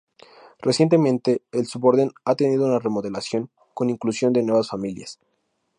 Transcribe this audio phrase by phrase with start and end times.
[0.57, 5.19] Recientemente el suborden ha tenido una remodelación, con inclusión de nuevas familias.